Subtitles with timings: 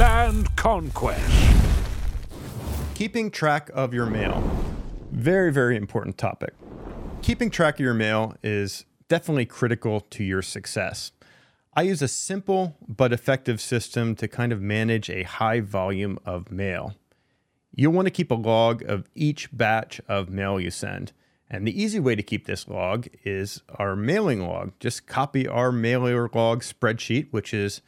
[0.00, 1.30] Land conquest.
[2.94, 4.42] Keeping track of your mail.
[5.12, 6.54] Very, very important topic.
[7.20, 11.12] Keeping track of your mail is definitely critical to your success.
[11.74, 16.50] I use a simple but effective system to kind of manage a high volume of
[16.50, 16.94] mail.
[17.74, 21.12] You'll want to keep a log of each batch of mail you send.
[21.50, 24.72] And the easy way to keep this log is our mailing log.
[24.80, 27.82] Just copy our mailer log spreadsheet, which is,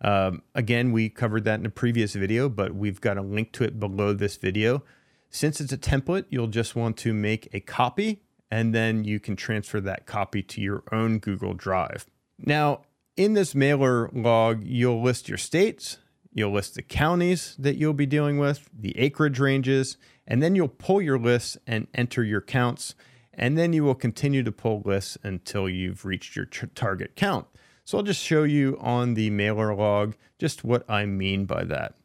[0.00, 3.64] um, again, we covered that in a previous video, but we've got a link to
[3.64, 4.82] it below this video.
[5.28, 9.36] Since it's a template, you'll just want to make a copy and then you can
[9.36, 12.06] transfer that copy to your own Google Drive.
[12.38, 12.82] Now,
[13.16, 15.98] in this mailer log, you'll list your states,
[16.32, 19.96] you'll list the counties that you'll be dealing with, the acreage ranges,
[20.26, 22.94] and then you'll pull your lists and enter your counts.
[23.32, 27.46] And then you will continue to pull lists until you've reached your target count.
[27.90, 31.96] So I'll just show you on the mailer log just what I mean by that.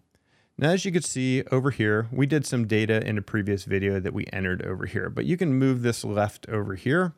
[0.58, 4.00] Now, as you can see over here, we did some data in a previous video
[4.00, 7.14] that we entered over here, but you can move this left over here.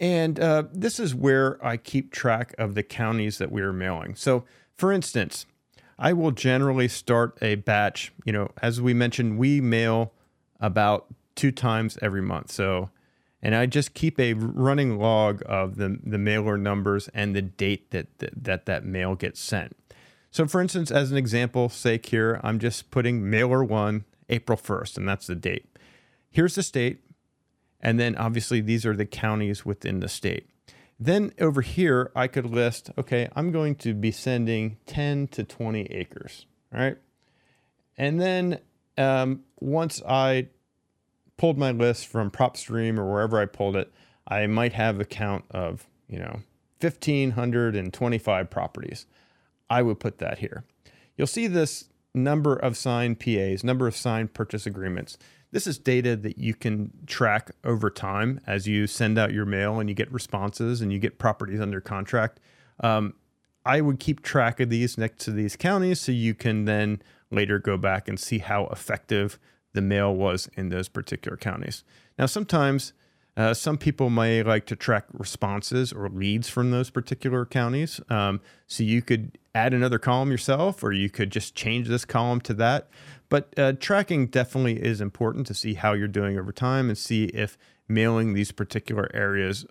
[0.00, 4.14] And uh, this is where I keep track of the counties that we are mailing.
[4.14, 4.44] So
[4.78, 5.44] for instance,
[5.98, 10.14] I will generally start a batch, you know, as we mentioned, we mail
[10.58, 11.04] about
[11.34, 12.50] two times every month.
[12.50, 12.88] So,
[13.44, 17.90] and I just keep a running log of the, the mailer numbers and the date
[17.90, 19.76] that, that that, that mail gets sent.
[20.30, 24.96] So, for instance, as an example sake here, I'm just putting mailer one, April 1st,
[24.96, 25.66] and that's the date.
[26.30, 27.02] Here's the state.
[27.80, 30.48] And then obviously, these are the counties within the state.
[30.98, 35.82] Then over here, I could list, okay, I'm going to be sending 10 to 20
[35.90, 36.96] acres, right?
[37.98, 38.60] And then
[38.96, 40.48] um, once I
[41.36, 43.92] pulled my list from PropStream or wherever I pulled it,
[44.26, 46.40] I might have a count of, you know,
[46.80, 49.06] 1,525 properties.
[49.70, 50.64] I would put that here.
[51.16, 55.18] You'll see this number of signed PAs, number of signed purchase agreements.
[55.50, 59.78] This is data that you can track over time as you send out your mail
[59.78, 62.40] and you get responses and you get properties under contract.
[62.80, 63.14] Um,
[63.64, 67.00] I would keep track of these next to these counties so you can then
[67.30, 69.38] later go back and see how effective
[69.74, 71.84] the mail was in those particular counties.
[72.18, 72.94] Now, sometimes
[73.36, 78.00] uh, some people may like to track responses or leads from those particular counties.
[78.08, 82.40] Um, so you could add another column yourself, or you could just change this column
[82.42, 82.88] to that.
[83.28, 87.24] But uh, tracking definitely is important to see how you're doing over time and see
[87.26, 87.58] if
[87.88, 89.66] mailing these particular areas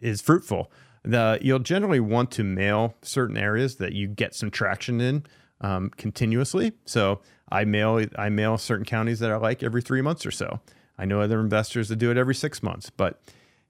[0.00, 0.70] is fruitful.
[1.04, 5.24] The, you'll generally want to mail certain areas that you get some traction in
[5.64, 6.72] um, continuously.
[6.84, 7.20] So
[7.50, 10.60] I mail I mail certain counties that I like every three months or so.
[10.98, 13.20] I know other investors that do it every six months, but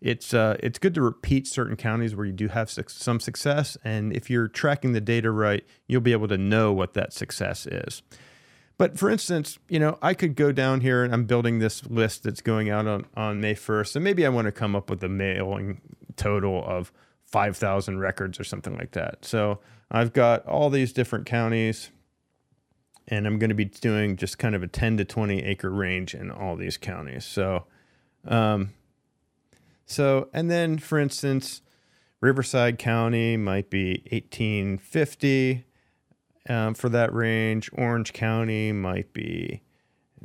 [0.01, 4.13] it's uh, it's good to repeat certain counties where you do have some success, and
[4.13, 8.03] if you're tracking the data right, you'll be able to know what that success is.
[8.77, 12.25] But for instance, you know, I could go down here and I'm building this list
[12.25, 15.01] that's going out on, on May 1st, and maybe I want to come up with
[15.05, 15.81] a mailing
[16.17, 16.93] total of
[17.27, 19.25] 5,000 records or something like that.
[19.25, 19.61] So
[19.95, 21.91] I've got all these different counties
[23.07, 26.17] and I'm going to be doing just kind of a 10 to 20 acre range
[26.17, 27.25] in all these counties.
[27.25, 27.67] So,
[28.27, 28.71] um,
[29.87, 31.63] so, and then for instance,
[32.21, 35.65] Riverside County might be 1850
[36.49, 37.71] um, for that range.
[37.75, 39.63] Orange County might be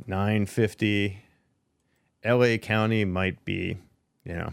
[0.04, 1.22] 950.
[2.24, 3.78] LA County might be,
[4.24, 4.52] you know,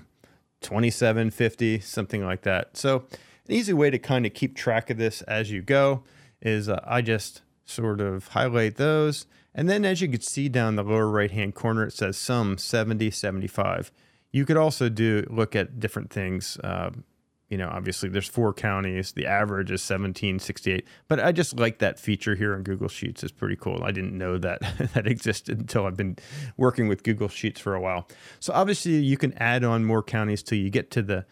[0.62, 2.78] 2750, something like that.
[2.78, 3.06] So,
[3.48, 6.04] an easy way to kind of keep track of this as you go
[6.42, 9.26] is uh, I just sort of highlight those.
[9.54, 12.58] And then as you can see down the lower right hand corner, it says sum
[12.58, 13.92] 70, 75.
[14.32, 16.58] You could also do look at different things.
[16.64, 16.92] Uh,
[17.50, 19.14] you know, obviously there's four counties.
[19.14, 20.86] The average is 1768.
[21.08, 23.24] But I just like that feature here in Google Sheets.
[23.24, 23.84] It's pretty cool.
[23.84, 24.60] I didn't know that
[24.94, 26.18] that existed until I've been
[26.58, 28.08] working with Google Sheets for a while.
[28.40, 31.26] So obviously you can add on more counties till you get to the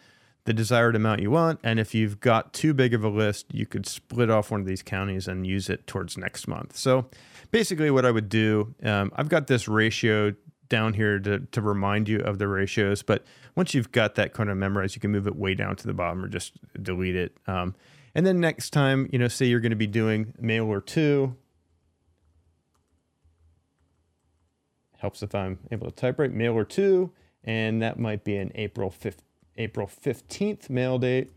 [0.46, 1.60] the desired amount you want.
[1.62, 4.66] And if you've got too big of a list, you could split off one of
[4.66, 6.76] these counties and use it towards next month.
[6.76, 7.10] So
[7.50, 10.34] basically, what I would do, um, I've got this ratio
[10.68, 13.02] down here to, to remind you of the ratios.
[13.02, 15.86] But once you've got that kind of memorized, you can move it way down to
[15.86, 17.36] the bottom or just delete it.
[17.46, 17.74] Um,
[18.14, 21.36] and then next time, you know, say you're going to be doing mailer two.
[24.98, 27.12] Helps if I'm able to type right, mailer two,
[27.44, 29.18] and that might be an April 5th,
[29.56, 31.30] April 15th mail date.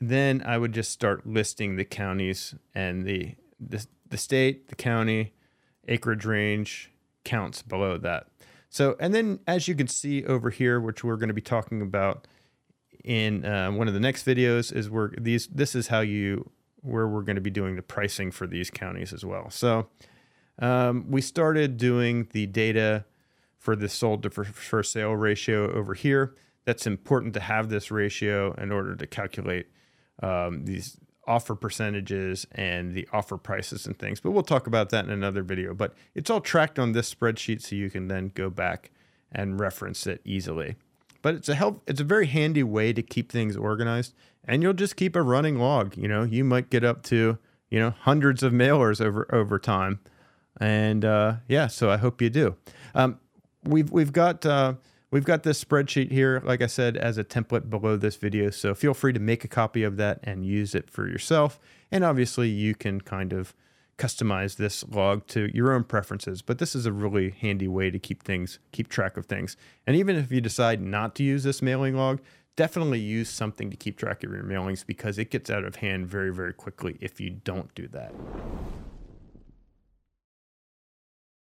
[0.00, 5.34] Then I would just start listing the counties and the, the, the state, the county,
[5.88, 6.90] acreage range
[7.24, 8.28] counts below that.
[8.70, 11.82] So, and then as you can see over here, which we're going to be talking
[11.82, 12.26] about
[13.04, 15.48] in uh, one of the next videos, is where these.
[15.48, 16.50] This is how you
[16.82, 19.50] where we're going to be doing the pricing for these counties as well.
[19.50, 19.88] So
[20.60, 23.04] um, we started doing the data
[23.60, 26.34] for the sold to for, for sale ratio over here.
[26.64, 29.66] That's important to have this ratio in order to calculate
[30.22, 30.96] um, these
[31.26, 34.18] offer percentages and the offer prices and things.
[34.18, 35.74] But we'll talk about that in another video.
[35.74, 38.90] But it's all tracked on this spreadsheet so you can then go back
[39.30, 40.76] and reference it easily.
[41.22, 44.14] But it's a help it's a very handy way to keep things organized
[44.44, 46.22] and you'll just keep a running log, you know.
[46.22, 50.00] You might get up to, you know, hundreds of mailers over over time.
[50.58, 52.56] And uh, yeah, so I hope you do.
[52.94, 53.20] Um,
[53.64, 54.74] we've we've got uh,
[55.10, 58.50] we've got this spreadsheet here, like I said, as a template below this video.
[58.50, 61.58] So feel free to make a copy of that and use it for yourself.
[61.90, 63.54] And obviously, you can kind of
[63.98, 67.98] customize this log to your own preferences, but this is a really handy way to
[67.98, 69.58] keep things, keep track of things.
[69.86, 72.20] And even if you decide not to use this mailing log,
[72.56, 76.06] definitely use something to keep track of your mailings because it gets out of hand
[76.06, 78.14] very, very quickly if you don't do that.